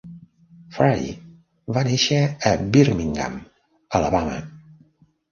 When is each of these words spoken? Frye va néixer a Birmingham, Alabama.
Frye 0.75 1.09
va 1.75 1.83
néixer 1.87 2.21
a 2.51 2.53
Birmingham, 2.77 3.35
Alabama. 3.99 4.39